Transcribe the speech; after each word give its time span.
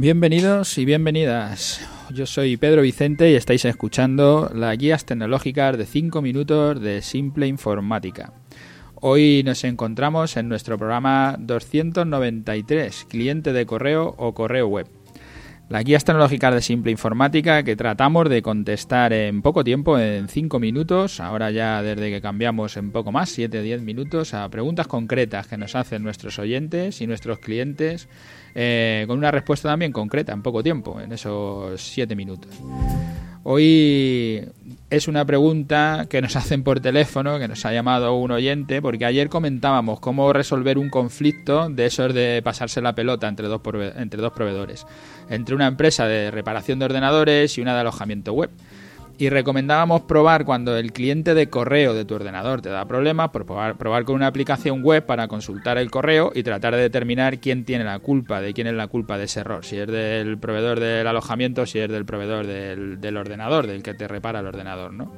Bienvenidos 0.00 0.78
y 0.78 0.86
bienvenidas. 0.86 1.86
Yo 2.08 2.24
soy 2.24 2.56
Pedro 2.56 2.80
Vicente 2.80 3.30
y 3.30 3.34
estáis 3.34 3.66
escuchando 3.66 4.50
las 4.54 4.78
guías 4.78 5.04
tecnológicas 5.04 5.76
de 5.76 5.84
5 5.84 6.22
minutos 6.22 6.80
de 6.80 7.02
Simple 7.02 7.46
Informática. 7.46 8.32
Hoy 8.94 9.42
nos 9.44 9.62
encontramos 9.62 10.38
en 10.38 10.48
nuestro 10.48 10.78
programa 10.78 11.36
293, 11.38 13.08
cliente 13.10 13.52
de 13.52 13.66
correo 13.66 14.14
o 14.16 14.32
correo 14.32 14.68
web. 14.68 14.86
Las 15.70 15.84
guías 15.84 16.04
tecnológicas 16.04 16.52
de 16.52 16.62
simple 16.62 16.90
informática 16.90 17.62
que 17.62 17.76
tratamos 17.76 18.28
de 18.28 18.42
contestar 18.42 19.12
en 19.12 19.40
poco 19.40 19.62
tiempo, 19.62 20.00
en 20.00 20.26
5 20.26 20.58
minutos, 20.58 21.20
ahora 21.20 21.52
ya 21.52 21.80
desde 21.80 22.10
que 22.10 22.20
cambiamos 22.20 22.76
en 22.76 22.90
poco 22.90 23.12
más, 23.12 23.28
7 23.28 23.56
o 23.56 23.62
10 23.62 23.80
minutos, 23.82 24.34
a 24.34 24.48
preguntas 24.48 24.88
concretas 24.88 25.46
que 25.46 25.56
nos 25.56 25.76
hacen 25.76 26.02
nuestros 26.02 26.40
oyentes 26.40 27.00
y 27.00 27.06
nuestros 27.06 27.38
clientes, 27.38 28.08
eh, 28.56 29.04
con 29.06 29.16
una 29.16 29.30
respuesta 29.30 29.68
también 29.68 29.92
concreta 29.92 30.32
en 30.32 30.42
poco 30.42 30.60
tiempo, 30.60 31.00
en 31.00 31.12
esos 31.12 31.80
7 31.80 32.16
minutos. 32.16 32.50
Hoy 33.42 34.46
es 34.90 35.08
una 35.08 35.24
pregunta 35.24 36.06
que 36.10 36.20
nos 36.20 36.36
hacen 36.36 36.62
por 36.62 36.80
teléfono, 36.80 37.38
que 37.38 37.48
nos 37.48 37.64
ha 37.64 37.72
llamado 37.72 38.14
un 38.14 38.32
oyente, 38.32 38.82
porque 38.82 39.06
ayer 39.06 39.30
comentábamos 39.30 39.98
cómo 39.98 40.32
resolver 40.34 40.76
un 40.76 40.90
conflicto 40.90 41.70
de 41.70 41.86
esos 41.86 42.12
de 42.12 42.42
pasarse 42.44 42.82
la 42.82 42.94
pelota 42.94 43.28
entre 43.28 43.48
dos, 43.48 43.62
entre 43.96 44.20
dos 44.20 44.32
proveedores, 44.32 44.86
entre 45.30 45.54
una 45.54 45.68
empresa 45.68 46.06
de 46.06 46.30
reparación 46.30 46.78
de 46.78 46.84
ordenadores 46.84 47.56
y 47.56 47.62
una 47.62 47.72
de 47.72 47.80
alojamiento 47.80 48.34
web 48.34 48.50
y 49.20 49.28
recomendábamos 49.28 50.00
probar 50.02 50.46
cuando 50.46 50.78
el 50.78 50.92
cliente 50.94 51.34
de 51.34 51.50
correo 51.50 51.92
de 51.92 52.06
tu 52.06 52.14
ordenador 52.14 52.62
te 52.62 52.70
da 52.70 52.86
problemas, 52.86 53.28
por 53.28 53.44
probar, 53.44 53.76
probar, 53.76 54.04
con 54.04 54.14
una 54.14 54.26
aplicación 54.26 54.82
web 54.82 55.04
para 55.04 55.28
consultar 55.28 55.76
el 55.76 55.90
correo 55.90 56.32
y 56.34 56.42
tratar 56.42 56.74
de 56.74 56.80
determinar 56.80 57.38
quién 57.38 57.66
tiene 57.66 57.84
la 57.84 57.98
culpa, 57.98 58.40
de 58.40 58.54
quién 58.54 58.66
es 58.66 58.72
la 58.72 58.86
culpa 58.86 59.18
de 59.18 59.24
ese 59.24 59.40
error, 59.40 59.62
si 59.62 59.76
es 59.76 59.86
del 59.88 60.38
proveedor 60.38 60.80
del 60.80 61.06
alojamiento, 61.06 61.66
si 61.66 61.80
es 61.80 61.90
del 61.90 62.06
proveedor 62.06 62.46
del, 62.46 63.16
ordenador, 63.18 63.66
del 63.66 63.82
que 63.82 63.92
te 63.92 64.08
repara 64.08 64.40
el 64.40 64.46
ordenador, 64.46 64.94
¿no? 64.94 65.12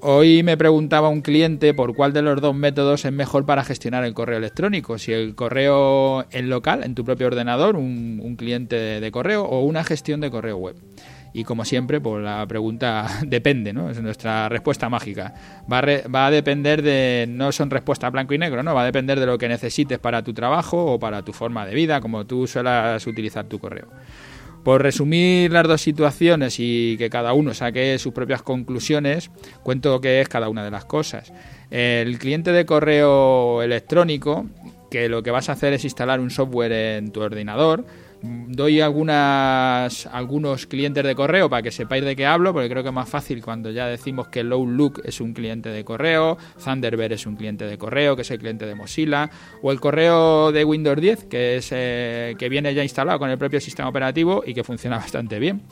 Hoy 0.00 0.44
me 0.44 0.56
preguntaba 0.56 1.08
un 1.08 1.20
cliente 1.20 1.74
por 1.74 1.96
cuál 1.96 2.12
de 2.12 2.22
los 2.22 2.40
dos 2.40 2.54
métodos 2.54 3.04
es 3.04 3.12
mejor 3.12 3.44
para 3.44 3.64
gestionar 3.64 4.04
el 4.04 4.14
correo 4.14 4.38
electrónico, 4.38 4.98
si 4.98 5.12
el 5.12 5.34
correo 5.34 6.26
en 6.30 6.48
local, 6.48 6.84
en 6.84 6.94
tu 6.94 7.04
propio 7.04 7.26
ordenador, 7.26 7.74
un 7.74 8.36
cliente 8.36 8.76
de 8.76 9.10
correo 9.10 9.42
o 9.42 9.64
una 9.64 9.82
gestión 9.82 10.20
de 10.20 10.30
correo 10.30 10.58
web. 10.58 10.76
Y 11.36 11.42
como 11.42 11.64
siempre, 11.64 12.00
pues 12.00 12.22
la 12.22 12.46
pregunta 12.46 13.08
depende, 13.26 13.72
¿no? 13.72 13.90
Es 13.90 14.00
nuestra 14.00 14.48
respuesta 14.48 14.88
mágica. 14.88 15.34
Va 15.70 15.80
a, 15.80 16.08
va 16.08 16.26
a 16.26 16.30
depender 16.30 16.80
de, 16.80 17.26
no 17.28 17.50
son 17.50 17.70
respuestas 17.70 18.12
blanco 18.12 18.34
y 18.34 18.38
negro, 18.38 18.62
¿no? 18.62 18.72
Va 18.72 18.82
a 18.82 18.86
depender 18.86 19.18
de 19.18 19.26
lo 19.26 19.36
que 19.36 19.48
necesites 19.48 19.98
para 19.98 20.22
tu 20.22 20.32
trabajo 20.32 20.92
o 20.92 21.00
para 21.00 21.22
tu 21.22 21.32
forma 21.32 21.66
de 21.66 21.74
vida, 21.74 22.00
como 22.00 22.24
tú 22.24 22.46
suelas 22.46 23.04
utilizar 23.08 23.46
tu 23.46 23.58
correo. 23.58 23.88
Por 24.62 24.80
resumir 24.80 25.50
las 25.50 25.66
dos 25.66 25.80
situaciones 25.82 26.56
y 26.60 26.96
que 26.98 27.10
cada 27.10 27.32
uno 27.32 27.52
saque 27.52 27.98
sus 27.98 28.14
propias 28.14 28.42
conclusiones, 28.42 29.32
cuento 29.64 30.00
qué 30.00 30.20
es 30.20 30.28
cada 30.28 30.48
una 30.48 30.64
de 30.64 30.70
las 30.70 30.84
cosas. 30.84 31.32
El 31.68 32.16
cliente 32.18 32.52
de 32.52 32.64
correo 32.64 33.60
electrónico, 33.60 34.46
que 34.88 35.08
lo 35.08 35.24
que 35.24 35.32
vas 35.32 35.48
a 35.48 35.52
hacer 35.52 35.72
es 35.72 35.82
instalar 35.82 36.20
un 36.20 36.30
software 36.30 36.72
en 36.72 37.10
tu 37.10 37.20
ordenador, 37.20 37.84
doy 38.48 38.80
algunas 38.80 40.06
algunos 40.06 40.66
clientes 40.66 41.04
de 41.04 41.14
correo 41.14 41.50
para 41.50 41.62
que 41.62 41.70
sepáis 41.70 42.04
de 42.04 42.16
qué 42.16 42.26
hablo, 42.26 42.52
porque 42.52 42.68
creo 42.68 42.82
que 42.82 42.88
es 42.88 42.94
más 42.94 43.08
fácil 43.08 43.42
cuando 43.42 43.70
ya 43.70 43.86
decimos 43.86 44.28
que 44.28 44.42
Look 44.44 45.02
es 45.04 45.20
un 45.20 45.32
cliente 45.32 45.68
de 45.68 45.84
correo, 45.84 46.38
Thunderbird 46.62 47.12
es 47.12 47.26
un 47.26 47.36
cliente 47.36 47.66
de 47.66 47.78
correo, 47.78 48.16
que 48.16 48.22
es 48.22 48.30
el 48.30 48.38
cliente 48.38 48.66
de 48.66 48.74
Mozilla, 48.74 49.30
o 49.62 49.72
el 49.72 49.80
correo 49.80 50.52
de 50.52 50.64
Windows 50.64 51.00
10, 51.00 51.24
que 51.24 51.56
es 51.56 51.70
eh, 51.72 52.34
que 52.38 52.48
viene 52.48 52.74
ya 52.74 52.82
instalado 52.82 53.18
con 53.18 53.30
el 53.30 53.38
propio 53.38 53.60
sistema 53.60 53.88
operativo 53.88 54.42
y 54.46 54.54
que 54.54 54.64
funciona 54.64 54.96
bastante 55.04 55.38
bien. 55.38 55.62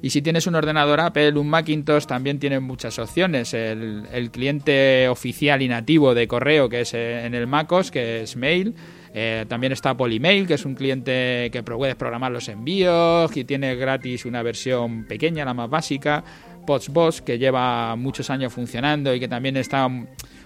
Y 0.00 0.10
si 0.10 0.22
tienes 0.22 0.46
un 0.46 0.54
ordenador 0.54 1.00
Apple, 1.00 1.32
un 1.32 1.50
Macintosh, 1.50 2.06
también 2.06 2.38
tienes 2.38 2.62
muchas 2.62 2.98
opciones. 3.00 3.52
El, 3.52 4.06
el 4.12 4.30
cliente 4.30 5.08
oficial 5.08 5.60
y 5.60 5.66
nativo 5.66 6.14
de 6.14 6.28
correo, 6.28 6.68
que 6.68 6.82
es 6.82 6.94
eh, 6.94 7.26
en 7.26 7.34
el 7.34 7.48
MacOS, 7.48 7.90
que 7.90 8.22
es 8.22 8.36
Mail 8.36 8.74
eh, 9.14 9.44
también 9.48 9.72
está 9.72 9.96
Polymail, 9.96 10.46
que 10.46 10.54
es 10.54 10.64
un 10.64 10.74
cliente 10.74 11.50
que 11.52 11.62
puedes 11.62 11.96
programar 11.96 12.32
los 12.32 12.48
envíos 12.48 13.36
y 13.36 13.44
tiene 13.44 13.74
gratis 13.76 14.24
una 14.24 14.42
versión 14.42 15.04
pequeña, 15.04 15.44
la 15.44 15.54
más 15.54 15.70
básica. 15.70 16.24
PotsBoss, 16.68 17.22
que 17.22 17.38
lleva 17.38 17.96
muchos 17.96 18.28
años 18.28 18.52
funcionando 18.52 19.14
y 19.14 19.18
que 19.18 19.26
también 19.26 19.56
está 19.56 19.88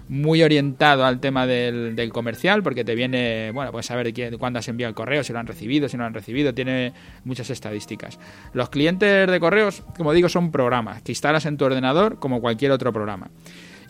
muy 0.09 0.41
orientado 0.45 1.05
al 1.05 1.19
tema 1.19 1.49
del, 1.49 2.11
comercial, 2.13 2.63
porque 2.63 2.85
te 2.85 2.95
viene, 2.95 3.51
bueno, 3.51 3.73
puedes 3.73 3.87
saber 3.87 4.15
cuándo 4.39 4.61
has 4.61 4.69
enviado 4.69 4.91
el 4.91 4.95
correo, 4.95 5.25
si 5.25 5.33
lo 5.33 5.41
han 5.41 5.49
recibido, 5.49 5.89
si 5.89 5.97
no 5.97 6.05
lo 6.05 6.07
han 6.07 6.15
recibido, 6.15 6.55
tiene 6.55 6.93
muchas 7.25 7.51
estadísticas. 7.51 8.21
Los 8.53 8.71
clientes 8.71 9.29
de 9.29 9.41
correos, 9.41 9.83
como 9.97 10.13
digo, 10.13 10.29
son 10.29 10.53
programas 10.53 11.03
que 11.03 11.11
instalas 11.11 11.45
en 11.47 11.57
tu 11.57 11.65
ordenador 11.65 12.21
como 12.21 12.41
cualquier 12.41 12.71
otro 12.71 12.93
programa 12.93 13.29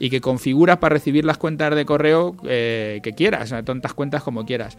y 0.02 0.10
que 0.10 0.20
configuras 0.20 0.78
para 0.78 0.94
recibir 0.94 1.24
las 1.24 1.38
cuentas 1.38 1.72
de 1.76 1.84
correo 1.84 2.34
eh, 2.42 2.98
que 3.04 3.12
quieras, 3.12 3.54
tantas 3.64 3.94
cuentas 3.94 4.24
como 4.24 4.44
quieras. 4.44 4.76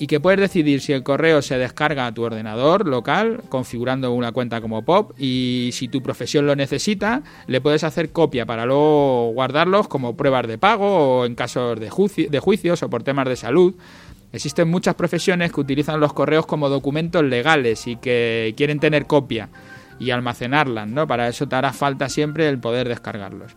Y 0.00 0.08
que 0.08 0.18
puedes 0.18 0.40
decidir 0.40 0.80
si 0.80 0.92
el 0.92 1.04
correo 1.04 1.42
se 1.42 1.56
descarga 1.56 2.08
a 2.08 2.12
tu 2.12 2.24
ordenador 2.24 2.84
local, 2.84 3.42
configurando 3.48 4.12
una 4.12 4.32
cuenta 4.32 4.60
como 4.60 4.84
POP, 4.84 5.12
y 5.16 5.70
si 5.72 5.86
tu 5.86 6.02
profesión 6.02 6.48
lo 6.48 6.56
necesita, 6.56 7.22
le 7.46 7.60
puedes 7.60 7.84
hacer 7.84 8.10
copia 8.10 8.46
para 8.46 8.66
luego 8.66 9.30
guardarlos 9.32 9.86
como 9.86 10.16
pruebas 10.16 10.48
de 10.48 10.58
pago 10.58 11.20
o 11.20 11.24
en 11.24 11.36
casos 11.36 11.78
de, 11.78 11.88
de 12.28 12.40
juicios 12.40 12.82
o 12.82 12.90
por 12.90 13.04
temas 13.04 13.28
de 13.28 13.36
salud. 13.36 13.76
Existen 14.32 14.66
muchas 14.66 14.96
profesiones 14.96 15.52
que 15.52 15.60
utilizan 15.60 16.00
los 16.00 16.12
correos 16.12 16.46
como 16.46 16.68
documentos 16.68 17.22
legales 17.22 17.86
y 17.86 17.94
que 17.94 18.54
quieren 18.56 18.80
tener 18.80 19.06
copia 19.06 19.50
y 20.00 20.10
almacenarlas, 20.10 20.88
¿no? 20.88 21.06
Para 21.06 21.28
eso 21.28 21.46
te 21.46 21.54
hará 21.54 21.72
falta 21.72 22.08
siempre 22.08 22.48
el 22.48 22.58
poder 22.58 22.88
descargarlos. 22.88 23.54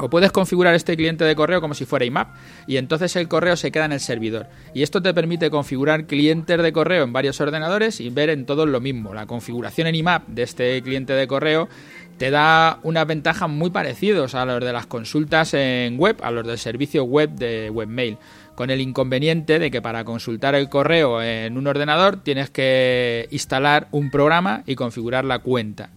O 0.00 0.08
puedes 0.08 0.32
configurar 0.32 0.74
este 0.74 0.96
cliente 0.96 1.24
de 1.24 1.36
correo 1.36 1.60
como 1.60 1.74
si 1.74 1.84
fuera 1.84 2.04
IMAP 2.04 2.28
y 2.66 2.78
entonces 2.78 3.14
el 3.16 3.28
correo 3.28 3.56
se 3.56 3.70
queda 3.70 3.84
en 3.84 3.92
el 3.92 4.00
servidor. 4.00 4.46
Y 4.72 4.82
esto 4.82 5.02
te 5.02 5.12
permite 5.12 5.50
configurar 5.50 6.06
clientes 6.06 6.62
de 6.62 6.72
correo 6.72 7.04
en 7.04 7.12
varios 7.12 7.40
ordenadores 7.40 8.00
y 8.00 8.08
ver 8.08 8.30
en 8.30 8.46
todos 8.46 8.68
lo 8.68 8.80
mismo. 8.80 9.12
La 9.12 9.26
configuración 9.26 9.86
en 9.86 9.94
IMAP 9.96 10.28
de 10.28 10.42
este 10.42 10.82
cliente 10.82 11.12
de 11.12 11.26
correo 11.26 11.68
te 12.16 12.30
da 12.30 12.80
unas 12.82 13.06
ventajas 13.06 13.48
muy 13.48 13.70
parecidas 13.70 14.34
a 14.34 14.44
los 14.44 14.64
de 14.64 14.72
las 14.72 14.86
consultas 14.86 15.54
en 15.54 15.98
web, 15.98 16.16
a 16.22 16.30
los 16.30 16.46
del 16.46 16.58
servicio 16.58 17.04
web 17.04 17.30
de 17.30 17.70
webmail, 17.70 18.18
con 18.54 18.70
el 18.70 18.80
inconveniente 18.80 19.58
de 19.58 19.70
que 19.70 19.80
para 19.80 20.04
consultar 20.04 20.54
el 20.54 20.68
correo 20.68 21.22
en 21.22 21.56
un 21.56 21.66
ordenador 21.66 22.22
tienes 22.22 22.50
que 22.50 23.26
instalar 23.30 23.88
un 23.90 24.10
programa 24.10 24.62
y 24.66 24.74
configurar 24.74 25.24
la 25.24 25.38
cuenta. 25.38 25.90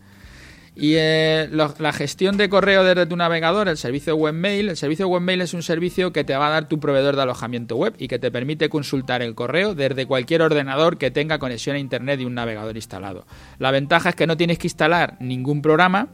Y 0.76 0.96
eh, 0.96 1.50
la 1.52 1.94
gestión 1.94 2.36
de 2.36 2.50
correo 2.50 2.84
desde 2.84 3.06
tu 3.06 3.16
navegador, 3.16 3.68
el 3.68 3.78
servicio 3.78 4.16
webmail, 4.16 4.70
el 4.70 4.78
servicio 4.78 5.08
webmail 5.08 5.42
es 5.42 5.54
un 5.54 5.62
servicio 5.62 6.12
que 6.12 6.24
te 6.24 6.36
va 6.36 6.48
a 6.48 6.50
dar 6.50 6.68
tu 6.68 6.80
proveedor 6.80 7.16
de 7.16 7.22
alojamiento 7.22 7.76
web 7.76 7.94
y 8.00 8.08
que 8.08 8.18
te 8.18 8.32
permite 8.32 8.70
consultar 8.70 9.22
el 9.22 9.36
correo 9.36 9.76
desde 9.76 10.08
cualquier 10.08 10.42
ordenador 10.42 10.98
que 10.98 11.12
tenga 11.12 11.38
conexión 11.38 11.76
a 11.76 11.80
internet 11.80 12.22
y 12.22 12.26
un 12.26 12.34
navegador 12.34 12.76
instalado. 12.76 13.28
La 13.60 13.70
ventaja 13.70 14.10
es 14.10 14.16
que 14.16 14.26
no 14.26 14.36
tienes 14.36 14.58
que 14.58 14.66
instalar 14.66 15.16
ningún 15.20 15.62
programa 15.62 16.08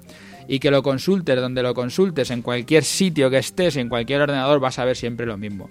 y 0.49 0.59
que 0.59 0.71
lo 0.71 0.83
consultes 0.83 1.39
donde 1.39 1.63
lo 1.63 1.73
consultes, 1.73 2.29
en 2.29 2.41
cualquier 2.41 2.83
sitio 2.83 3.29
que 3.29 3.37
estés, 3.37 3.77
en 3.77 3.87
cualquier 3.87 4.21
ordenador, 4.21 4.59
vas 4.59 4.77
a 4.77 4.83
ver 4.83 4.97
siempre 4.97 5.25
lo 5.25 5.37
mismo. 5.37 5.69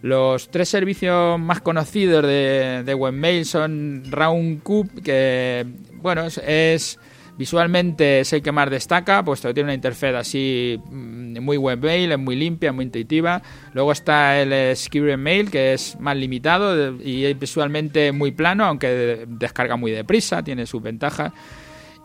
Los 0.00 0.48
tres 0.50 0.68
servicios 0.68 1.40
más 1.40 1.60
conocidos 1.60 2.24
de, 2.24 2.84
de 2.84 2.94
webmail 2.94 3.44
son 3.44 4.04
RoundCube, 4.08 5.02
que 5.02 5.66
bueno, 5.94 6.26
es 6.26 6.98
Visualmente 7.38 8.20
es 8.20 8.32
el 8.32 8.42
que 8.42 8.50
más 8.50 8.68
destaca, 8.68 9.24
puesto 9.24 9.46
que 9.46 9.54
tiene 9.54 9.68
una 9.68 9.74
interfaz 9.74 10.14
así 10.16 10.80
mm, 10.90 11.38
muy 11.40 11.56
webmail, 11.56 12.10
es 12.10 12.18
muy 12.18 12.34
limpia, 12.34 12.72
muy 12.72 12.86
intuitiva. 12.86 13.40
Luego 13.74 13.92
está 13.92 14.40
el 14.40 14.76
Skirren 14.76 15.20
Mail, 15.20 15.48
que 15.48 15.72
es 15.72 15.98
más 16.00 16.16
limitado 16.16 16.96
y 17.00 17.32
visualmente 17.34 18.10
muy 18.10 18.32
plano, 18.32 18.64
aunque 18.64 19.24
descarga 19.28 19.76
muy 19.76 19.92
deprisa, 19.92 20.42
tiene 20.42 20.66
sus 20.66 20.82
ventajas. 20.82 21.32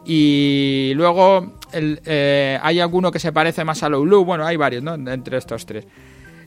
Y 0.05 0.91
luego 0.95 1.53
eh, 1.71 2.59
hay 2.61 2.79
alguno 2.79 3.11
que 3.11 3.19
se 3.19 3.31
parece 3.31 3.63
más 3.63 3.81
a 3.81 3.89
Low 3.89 4.23
bueno, 4.23 4.45
hay 4.45 4.55
varios, 4.55 4.83
¿no? 4.83 4.93
Entre 4.93 5.37
estos 5.37 5.65
tres. 5.65 5.85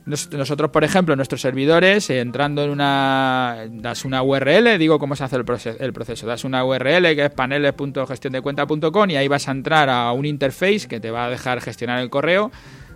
Nosotros, 0.06 0.70
por 0.70 0.84
ejemplo, 0.84 1.16
nuestros 1.16 1.40
servidores, 1.40 2.10
eh, 2.10 2.20
entrando 2.20 2.62
en 2.62 2.70
una. 2.70 3.66
das 3.68 4.04
una 4.04 4.22
URL, 4.22 4.78
digo 4.78 5.00
cómo 5.00 5.16
se 5.16 5.24
hace 5.24 5.34
el, 5.34 5.44
proceso, 5.44 5.76
el 5.82 5.92
proceso. 5.92 6.28
Das 6.28 6.44
una 6.44 6.64
URL 6.64 7.02
que 7.16 7.24
es 7.24 7.30
paneles.gestiondecuenta.com 7.32 9.10
y 9.10 9.16
ahí 9.16 9.26
vas 9.26 9.48
a 9.48 9.50
entrar 9.50 9.90
a 9.90 10.12
un 10.12 10.24
interface 10.24 10.86
que 10.88 11.00
te 11.00 11.10
va 11.10 11.26
a 11.26 11.30
dejar 11.30 11.60
gestionar 11.60 11.98
el 11.98 12.08
correo, 12.08 12.52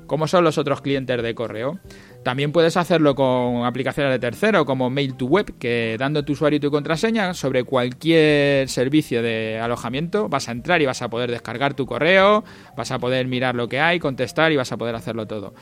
como 0.06 0.28
son 0.28 0.44
los 0.44 0.56
otros 0.56 0.82
clientes 0.82 1.20
de 1.20 1.34
correo. 1.34 1.80
También 2.22 2.52
puedes 2.52 2.76
hacerlo 2.76 3.16
con 3.16 3.64
aplicaciones 3.64 4.12
de 4.12 4.20
tercero, 4.20 4.64
como 4.64 4.88
Mail 4.88 5.14
to 5.14 5.26
Web, 5.26 5.54
que 5.58 5.96
dando 5.98 6.24
tu 6.24 6.34
usuario 6.34 6.58
y 6.58 6.60
tu 6.60 6.70
contraseña 6.70 7.34
sobre 7.34 7.64
cualquier 7.64 8.68
servicio 8.68 9.20
de 9.20 9.58
alojamiento 9.58 10.28
vas 10.28 10.48
a 10.48 10.52
entrar 10.52 10.80
y 10.80 10.86
vas 10.86 11.02
a 11.02 11.10
poder 11.10 11.32
descargar 11.32 11.74
tu 11.74 11.86
correo, 11.86 12.44
vas 12.76 12.92
a 12.92 13.00
poder 13.00 13.26
mirar 13.26 13.56
lo 13.56 13.68
que 13.68 13.80
hay, 13.80 13.98
contestar 13.98 14.52
y 14.52 14.56
vas 14.56 14.70
a 14.70 14.76
poder 14.76 14.94
hacerlo 14.94 15.26
todo. 15.26 15.54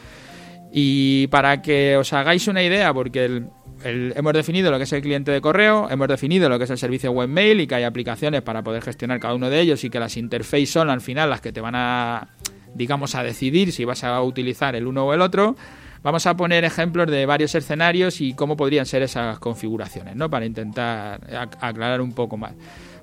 Y 0.73 1.27
para 1.29 1.63
que 1.63 1.97
os 1.97 2.13
hagáis 2.13 2.47
una 2.49 2.63
idea, 2.63 2.93
porque 2.93 3.43
hemos 3.85 4.33
definido 4.33 4.71
lo 4.71 4.79
que 4.79 4.85
es 4.85 4.93
el 4.93 5.03
cliente 5.03 5.31
de 5.31 5.41
correo, 5.41 5.89
hemos 5.91 6.09
definido 6.09 6.49
lo 6.49 6.59
que 6.59 6.65
es 6.65 6.71
el 6.71 6.79
servicio 6.79 7.11
webmail 7.13 7.61
y 7.61 7.67
que 7.67 7.77
hay 7.77 7.85
aplicaciones 7.85 8.43
para 8.43 8.63
poder 8.63 8.83
gestionar 8.83 9.21
cada 9.21 9.35
uno 9.35 9.49
de 9.51 9.61
ellos 9.61 9.83
y 9.85 9.91
que 9.91 10.01
las 10.01 10.17
interfaces 10.17 10.71
son 10.71 10.91
al 10.91 11.01
final 11.01 11.31
las 11.31 11.41
que 11.41 11.53
te 11.53 11.61
van 11.61 11.75
a, 11.75 12.29
digamos, 12.75 13.15
a 13.15 13.23
decidir 13.23 13.73
si 13.73 13.85
vas 13.85 14.05
a 14.05 14.21
utilizar 14.23 14.77
el 14.77 14.87
uno 14.87 15.07
o 15.07 15.15
el 15.15 15.21
otro. 15.21 15.57
Vamos 16.03 16.27
a 16.27 16.37
poner 16.37 16.65
ejemplos 16.65 17.11
de 17.11 17.27
varios 17.27 17.55
escenarios 17.55 18.21
y 18.21 18.35
cómo 18.35 18.57
podrían 18.57 18.87
ser 18.87 19.03
esas 19.03 19.39
configuraciones, 19.41 20.15
¿no? 20.15 20.31
Para 20.31 20.47
intentar 20.47 21.21
aclarar 21.61 22.01
un 22.01 22.13
poco 22.13 22.37
más. 22.37 22.53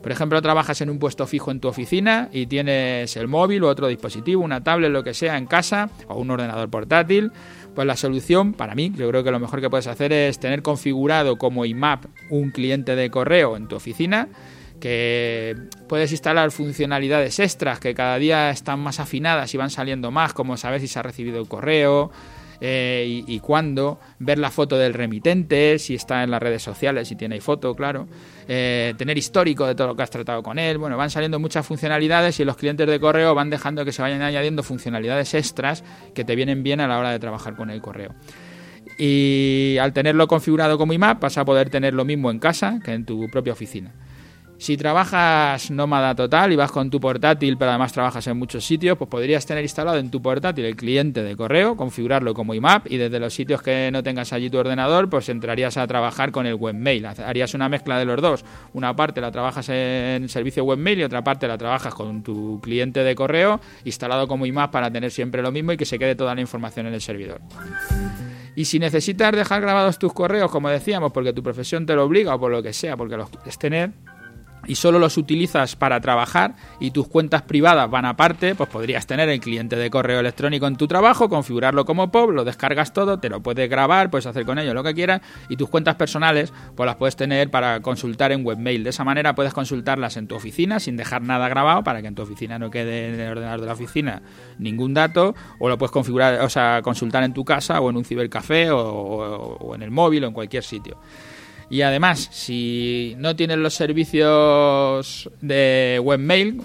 Por 0.01 0.11
ejemplo, 0.11 0.41
trabajas 0.41 0.81
en 0.81 0.89
un 0.89 0.99
puesto 0.99 1.25
fijo 1.27 1.51
en 1.51 1.59
tu 1.59 1.67
oficina 1.67 2.29
y 2.31 2.45
tienes 2.47 3.15
el 3.17 3.27
móvil 3.27 3.63
o 3.63 3.69
otro 3.69 3.87
dispositivo, 3.87 4.43
una 4.43 4.63
tablet, 4.63 4.91
lo 4.91 5.03
que 5.03 5.13
sea, 5.13 5.37
en 5.37 5.47
casa 5.47 5.89
o 6.07 6.19
un 6.19 6.31
ordenador 6.31 6.69
portátil. 6.69 7.31
Pues 7.73 7.85
la 7.85 7.97
solución, 7.97 8.53
para 8.53 8.75
mí, 8.75 8.91
yo 8.95 9.09
creo 9.09 9.23
que 9.23 9.31
lo 9.31 9.39
mejor 9.39 9.61
que 9.61 9.69
puedes 9.69 9.87
hacer 9.87 10.13
es 10.13 10.39
tener 10.39 10.61
configurado 10.61 11.37
como 11.37 11.65
IMAP 11.65 12.05
un 12.29 12.51
cliente 12.51 12.95
de 12.95 13.09
correo 13.09 13.57
en 13.57 13.67
tu 13.67 13.75
oficina 13.75 14.29
que 14.79 15.55
puedes 15.87 16.11
instalar 16.11 16.51
funcionalidades 16.51 17.39
extras 17.39 17.79
que 17.79 17.95
cada 17.95 18.17
día 18.17 18.49
están 18.49 18.79
más 18.79 18.99
afinadas 18.99 19.53
y 19.53 19.57
van 19.57 19.69
saliendo 19.69 20.11
más, 20.11 20.33
como 20.33 20.57
saber 20.57 20.81
si 20.81 20.87
se 20.87 20.99
ha 20.99 21.01
recibido 21.01 21.39
el 21.39 21.47
correo, 21.47 22.11
eh, 22.61 23.23
y, 23.27 23.39
cuándo, 23.39 23.99
ver 24.19 24.39
la 24.39 24.51
foto 24.51 24.77
del 24.77 24.93
remitente, 24.93 25.79
si 25.79 25.95
está 25.95 26.23
en 26.23 26.31
las 26.31 26.41
redes 26.41 26.63
sociales, 26.63 27.07
si 27.07 27.15
tiene 27.15 27.39
foto, 27.41 27.75
claro, 27.75 28.07
eh, 28.47 28.93
tener 28.97 29.17
histórico 29.17 29.65
de 29.65 29.75
todo 29.75 29.87
lo 29.87 29.95
que 29.95 30.03
has 30.03 30.09
tratado 30.09 30.43
con 30.43 30.59
él. 30.59 30.77
Bueno, 30.77 30.97
van 30.97 31.09
saliendo 31.09 31.39
muchas 31.39 31.65
funcionalidades 31.65 32.39
y 32.39 32.45
los 32.45 32.57
clientes 32.57 32.87
de 32.87 32.99
correo 32.99 33.35
van 33.35 33.49
dejando 33.49 33.85
que 33.85 33.91
se 33.91 34.01
vayan 34.01 34.21
añadiendo 34.21 34.63
funcionalidades 34.63 35.33
extras 35.33 35.83
que 36.13 36.23
te 36.23 36.35
vienen 36.35 36.63
bien 36.63 36.79
a 36.79 36.87
la 36.87 36.97
hora 36.99 37.11
de 37.11 37.19
trabajar 37.19 37.55
con 37.55 37.69
el 37.69 37.81
correo. 37.81 38.13
Y 38.97 39.77
al 39.81 39.93
tenerlo 39.93 40.27
configurado 40.27 40.77
como 40.77 40.93
IMAP 40.93 41.21
vas 41.21 41.37
a 41.37 41.45
poder 41.45 41.69
tener 41.69 41.93
lo 41.93 42.05
mismo 42.05 42.31
en 42.31 42.39
casa 42.39 42.79
que 42.83 42.93
en 42.93 43.05
tu 43.05 43.29
propia 43.29 43.53
oficina. 43.53 43.91
Si 44.65 44.77
trabajas 44.77 45.69
nómada 45.69 46.15
total 46.15 46.51
y 46.51 46.55
vas 46.55 46.71
con 46.71 46.89
tu 46.89 46.99
portátil, 46.99 47.55
pero 47.55 47.69
además 47.69 47.93
trabajas 47.93 48.25
en 48.25 48.35
muchos 48.35 48.65
sitios, 48.65 48.97
pues 48.97 49.07
podrías 49.07 49.45
tener 49.45 49.61
instalado 49.61 49.99
en 49.99 50.09
tu 50.09 50.23
portátil 50.23 50.65
el 50.65 50.75
cliente 50.75 51.21
de 51.21 51.35
correo, 51.35 51.77
configurarlo 51.77 52.33
como 52.33 52.55
IMAP 52.55 52.87
y 52.91 52.97
desde 52.97 53.19
los 53.19 53.31
sitios 53.31 53.61
que 53.61 53.91
no 53.93 54.01
tengas 54.01 54.33
allí 54.33 54.49
tu 54.49 54.57
ordenador, 54.57 55.07
pues 55.07 55.29
entrarías 55.29 55.77
a 55.77 55.85
trabajar 55.85 56.31
con 56.31 56.47
el 56.47 56.55
webmail. 56.55 57.05
Harías 57.05 57.53
una 57.53 57.69
mezcla 57.69 57.99
de 57.99 58.05
los 58.05 58.19
dos. 58.19 58.43
Una 58.73 58.95
parte 58.95 59.21
la 59.21 59.29
trabajas 59.29 59.69
en 59.69 60.27
servicio 60.29 60.63
webmail 60.63 61.01
y 61.01 61.03
otra 61.03 61.23
parte 61.23 61.47
la 61.47 61.59
trabajas 61.59 61.93
con 61.93 62.23
tu 62.23 62.59
cliente 62.59 63.03
de 63.03 63.13
correo 63.13 63.59
instalado 63.83 64.27
como 64.27 64.47
IMAP 64.47 64.71
para 64.71 64.89
tener 64.89 65.11
siempre 65.11 65.43
lo 65.43 65.51
mismo 65.51 65.73
y 65.73 65.77
que 65.77 65.85
se 65.85 65.99
quede 65.99 66.15
toda 66.15 66.33
la 66.33 66.41
información 66.41 66.87
en 66.87 66.95
el 66.95 67.01
servidor. 67.01 67.39
Y 68.55 68.65
si 68.65 68.79
necesitas 68.79 69.31
dejar 69.31 69.61
grabados 69.61 69.99
tus 69.99 70.11
correos, 70.11 70.49
como 70.49 70.69
decíamos, 70.69 71.11
porque 71.11 71.33
tu 71.33 71.43
profesión 71.43 71.85
te 71.85 71.93
lo 71.93 72.03
obliga 72.03 72.33
o 72.33 72.39
por 72.39 72.51
lo 72.51 72.63
que 72.63 72.73
sea, 72.73 72.97
porque 72.97 73.15
los 73.15 73.29
quieres 73.29 73.59
tener, 73.59 73.91
y 74.67 74.75
solo 74.75 74.99
los 74.99 75.17
utilizas 75.17 75.75
para 75.75 75.99
trabajar 76.01 76.55
y 76.79 76.91
tus 76.91 77.07
cuentas 77.07 77.41
privadas 77.43 77.89
van 77.89 78.05
aparte, 78.05 78.55
pues 78.55 78.69
podrías 78.69 79.07
tener 79.07 79.29
el 79.29 79.39
cliente 79.39 79.75
de 79.75 79.89
correo 79.89 80.19
electrónico 80.19 80.67
en 80.67 80.75
tu 80.75 80.87
trabajo, 80.87 81.29
configurarlo 81.29 81.85
como 81.85 82.11
POP, 82.11 82.31
lo 82.31 82.43
descargas 82.43 82.93
todo, 82.93 83.19
te 83.19 83.29
lo 83.29 83.41
puedes 83.41 83.69
grabar, 83.69 84.09
puedes 84.09 84.25
hacer 84.25 84.45
con 84.45 84.59
ello 84.59 84.73
lo 84.73 84.83
que 84.83 84.93
quieras 84.93 85.21
y 85.49 85.57
tus 85.57 85.69
cuentas 85.69 85.95
personales 85.95 86.53
pues 86.75 86.85
las 86.85 86.95
puedes 86.95 87.15
tener 87.15 87.49
para 87.49 87.81
consultar 87.81 88.31
en 88.31 88.45
webmail. 88.45 88.83
De 88.83 88.89
esa 88.89 89.03
manera 89.03 89.35
puedes 89.35 89.53
consultarlas 89.53 90.17
en 90.17 90.27
tu 90.27 90.35
oficina 90.35 90.79
sin 90.79 90.97
dejar 90.97 91.21
nada 91.21 91.47
grabado 91.49 91.83
para 91.83 92.01
que 92.01 92.07
en 92.07 92.15
tu 92.15 92.21
oficina 92.21 92.59
no 92.59 92.69
quede 92.69 93.09
en 93.09 93.19
el 93.19 93.31
ordenador 93.31 93.61
de 93.61 93.67
la 93.67 93.73
oficina 93.73 94.21
ningún 94.57 94.93
dato 94.93 95.35
o 95.59 95.69
lo 95.69 95.77
puedes 95.77 95.91
configurar, 95.91 96.41
o 96.41 96.49
sea, 96.49 96.81
consultar 96.81 97.23
en 97.23 97.33
tu 97.33 97.45
casa 97.45 97.79
o 97.81 97.89
en 97.89 97.97
un 97.97 98.05
cibercafé 98.05 98.71
o, 98.71 98.79
o 98.79 99.75
en 99.75 99.81
el 99.81 99.91
móvil 99.91 100.23
o 100.23 100.27
en 100.27 100.33
cualquier 100.33 100.63
sitio. 100.63 100.97
Y 101.69 101.81
además, 101.81 102.29
si 102.31 103.15
no 103.17 103.35
tienes 103.35 103.57
los 103.57 103.73
servicios 103.73 105.29
de 105.41 105.99
webmail, 106.03 106.61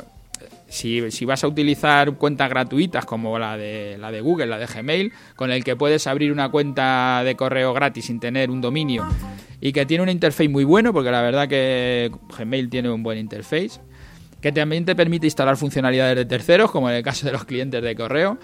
si, 0.69 1.11
si, 1.11 1.25
vas 1.25 1.43
a 1.43 1.49
utilizar 1.49 2.13
cuentas 2.13 2.49
gratuitas 2.49 3.05
como 3.05 3.39
la 3.39 3.57
de, 3.57 3.99
la 3.99 4.13
de 4.13 4.21
Google, 4.21 4.47
la 4.47 4.59
de 4.59 4.67
Gmail, 4.67 5.13
con 5.35 5.51
el 5.51 5.65
que 5.65 5.75
puedes 5.75 6.07
abrir 6.07 6.31
una 6.31 6.49
cuenta 6.49 7.23
de 7.25 7.35
correo 7.35 7.75
gratis 7.75 8.05
sin 8.05 8.21
tener 8.21 8.51
un 8.51 8.61
dominio 8.61 9.05
y 9.61 9.73
que 9.73 9.85
tiene 9.85 10.03
un 10.03 10.09
interface 10.09 10.49
muy 10.49 10.65
bueno, 10.65 10.93
porque 10.93 11.11
la 11.11 11.23
verdad 11.23 11.49
que 11.49 12.11
Gmail 12.39 12.71
tiene 12.71 12.89
un 12.89 13.03
buen 13.03 13.19
interface, 13.19 13.81
que 14.41 14.53
también 14.53 14.85
te 14.85 14.95
permite 14.95 15.27
instalar 15.27 15.57
funcionalidades 15.57 16.17
de 16.17 16.25
terceros, 16.25 16.71
como 16.71 16.89
en 16.89 16.97
el 16.97 17.03
caso 17.03 17.27
de 17.27 17.33
los 17.33 17.45
clientes 17.45 17.83
de 17.83 17.95
correo, 17.95 18.39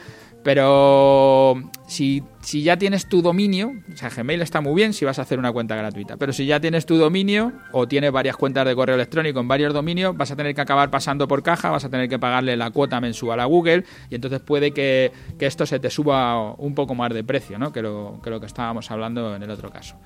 pero 0.46 1.60
si, 1.88 2.22
ya 2.40 2.76
tienes 2.76 3.08
tu 3.08 3.20
dominio, 3.20 3.72
o 3.92 3.96
sea, 3.96 4.10
Gmail 4.10 4.40
está 4.42 4.60
muy 4.60 4.76
bien 4.76 4.92
si 4.92 5.04
vas 5.04 5.18
a 5.18 5.22
hacer 5.22 5.40
una 5.40 5.50
cuenta 5.50 5.74
gratuita, 5.74 6.18
pero 6.18 6.32
si 6.32 6.46
ya 6.46 6.60
tienes 6.60 6.86
tu 6.86 6.96
dominio 6.98 7.52
o 7.72 7.88
tienes 7.88 8.12
varias 8.12 8.36
cuentas 8.36 8.64
de 8.64 8.76
correo 8.76 8.94
electrónico 8.94 9.40
en 9.40 9.48
varios 9.48 9.74
dominios, 9.74 10.16
vas 10.16 10.30
a 10.30 10.36
tener 10.36 10.54
que 10.54 10.60
acabar 10.60 10.88
pasando 10.88 11.26
por 11.26 11.42
caja, 11.42 11.70
vas 11.70 11.84
a 11.84 11.90
tener 11.90 12.08
que 12.08 12.20
pagarle 12.20 12.56
la 12.56 12.70
cuota 12.70 13.00
mensual 13.00 13.40
a 13.40 13.44
Google 13.46 13.82
y 14.08 14.14
entonces 14.14 14.38
puede 14.38 14.70
que, 14.70 15.10
esto 15.40 15.66
se 15.66 15.80
te 15.80 15.90
suba 15.90 16.52
un 16.52 16.76
poco 16.76 16.94
más 16.94 17.12
de 17.12 17.24
precio 17.24 17.58
¿no? 17.58 17.72
que, 17.72 17.82
lo, 17.82 18.20
que 18.22 18.30
lo 18.30 18.38
que 18.38 18.46
estábamos 18.46 18.88
hablando 18.92 19.34
en 19.34 19.42
el 19.42 19.50
otro 19.50 19.70
caso. 19.70 19.96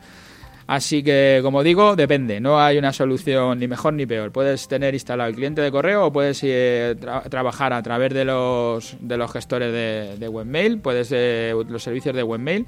Así 0.70 1.02
que, 1.02 1.40
como 1.42 1.64
digo, 1.64 1.96
depende. 1.96 2.38
No 2.38 2.60
hay 2.60 2.78
una 2.78 2.92
solución 2.92 3.58
ni 3.58 3.66
mejor 3.66 3.92
ni 3.94 4.06
peor. 4.06 4.30
Puedes 4.30 4.68
tener 4.68 4.94
instalado 4.94 5.28
el 5.28 5.34
cliente 5.34 5.60
de 5.60 5.72
correo 5.72 6.06
o 6.06 6.12
puedes 6.12 6.40
eh, 6.44 6.94
trabajar 7.28 7.72
a 7.72 7.82
través 7.82 8.14
de 8.14 8.24
los, 8.24 8.96
de 9.00 9.16
los 9.16 9.32
gestores 9.32 9.72
de, 10.20 10.28
webmail, 10.28 10.78
puedes 10.78 11.10
eh, 11.10 11.52
los 11.68 11.82
servicios 11.82 12.14
de 12.14 12.22
webmail. 12.22 12.66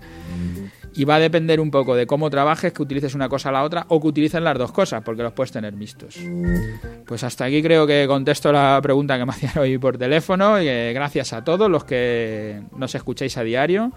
Y 0.96 1.04
va 1.04 1.14
a 1.14 1.18
depender 1.20 1.60
un 1.60 1.70
poco 1.70 1.94
de 1.94 2.08
cómo 2.08 2.28
trabajes, 2.28 2.72
que 2.72 2.82
utilices 2.82 3.14
una 3.14 3.28
cosa 3.28 3.50
a 3.50 3.52
la 3.52 3.62
otra 3.62 3.86
o 3.86 4.00
que 4.00 4.08
utilices 4.08 4.42
las 4.42 4.58
dos 4.58 4.72
cosas, 4.72 5.04
porque 5.04 5.22
los 5.22 5.32
puedes 5.32 5.52
tener 5.52 5.72
mixtos. 5.72 6.18
Pues 7.06 7.22
hasta 7.22 7.44
aquí 7.44 7.62
creo 7.62 7.86
que 7.86 8.06
contesto 8.08 8.50
la 8.50 8.80
pregunta 8.82 9.16
que 9.16 9.24
me 9.24 9.30
hacían 9.30 9.56
hoy 9.58 9.78
por 9.78 9.96
teléfono. 9.96 10.60
Y 10.60 10.66
gracias 10.92 11.32
a 11.32 11.44
todos 11.44 11.70
los 11.70 11.84
que 11.84 12.62
nos 12.76 12.96
escucháis 12.96 13.38
a 13.38 13.44
diario 13.44 13.92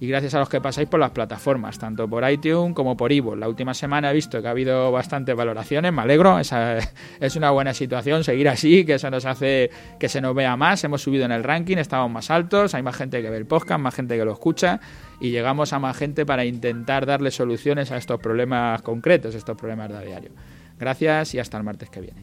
y 0.00 0.06
gracias 0.06 0.34
a 0.34 0.38
los 0.38 0.48
que 0.48 0.60
pasáis 0.60 0.88
por 0.88 1.00
las 1.00 1.10
plataformas, 1.10 1.78
tanto 1.78 2.08
por 2.08 2.28
iTunes 2.30 2.74
como 2.74 2.96
por 2.96 3.10
Ivo. 3.10 3.34
La 3.34 3.48
última 3.48 3.74
semana 3.74 4.10
he 4.10 4.14
visto 4.14 4.40
que 4.40 4.46
ha 4.46 4.52
habido 4.52 4.92
bastantes 4.92 5.34
valoraciones, 5.34 5.92
me 5.92 6.02
alegro, 6.02 6.38
Esa 6.38 6.78
es 7.20 7.36
una 7.36 7.50
buena 7.50 7.74
situación 7.74 8.22
seguir 8.22 8.48
así, 8.48 8.84
que 8.84 8.94
eso 8.94 9.10
nos 9.10 9.24
hace 9.24 9.70
que 9.98 10.08
se 10.08 10.20
nos 10.20 10.34
vea 10.34 10.56
más, 10.56 10.84
hemos 10.84 11.02
subido 11.02 11.24
en 11.24 11.32
el 11.32 11.42
ranking, 11.42 11.78
estamos 11.78 12.10
más 12.10 12.30
altos, 12.30 12.74
hay 12.74 12.82
más 12.82 12.96
gente 12.96 13.20
que 13.22 13.30
ve 13.30 13.36
el 13.36 13.46
podcast, 13.46 13.80
más 13.80 13.94
gente 13.94 14.16
que 14.16 14.24
lo 14.24 14.32
escucha 14.32 14.80
y 15.20 15.30
llegamos 15.30 15.72
a 15.72 15.78
más 15.78 15.96
gente 15.96 16.24
para 16.24 16.44
intentar 16.44 17.04
darle 17.04 17.30
soluciones 17.30 17.90
a 17.90 17.96
estos 17.96 18.20
problemas 18.20 18.82
concretos, 18.82 19.34
estos 19.34 19.56
problemas 19.56 19.88
de 19.88 19.96
a 19.96 20.00
diario. 20.00 20.30
Gracias 20.78 21.34
y 21.34 21.40
hasta 21.40 21.58
el 21.58 21.64
martes 21.64 21.90
que 21.90 22.00
viene. 22.00 22.22